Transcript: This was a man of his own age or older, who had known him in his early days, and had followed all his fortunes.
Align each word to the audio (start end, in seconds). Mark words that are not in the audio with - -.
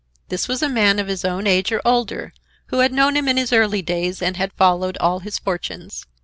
This 0.29 0.47
was 0.47 0.63
a 0.63 0.67
man 0.67 0.97
of 0.97 1.07
his 1.07 1.23
own 1.23 1.45
age 1.45 1.71
or 1.71 1.79
older, 1.85 2.33
who 2.69 2.79
had 2.79 2.91
known 2.91 3.15
him 3.15 3.27
in 3.27 3.37
his 3.37 3.53
early 3.53 3.83
days, 3.83 4.19
and 4.19 4.35
had 4.35 4.51
followed 4.53 4.97
all 4.97 5.19
his 5.19 5.37
fortunes. 5.37 6.07